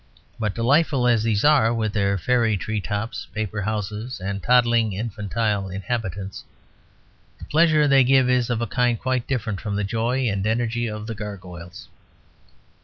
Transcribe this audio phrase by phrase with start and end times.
[0.39, 5.69] But delightful as these are, with their fairy tree tops, paper houses, and toddling, infantile
[5.69, 6.43] inhabitants,
[7.37, 10.87] the pleasure they give is of a kind quite different from the joy and energy
[10.87, 11.87] of the gargoyles.